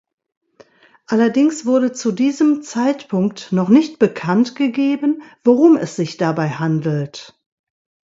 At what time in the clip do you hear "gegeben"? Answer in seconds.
4.55-5.21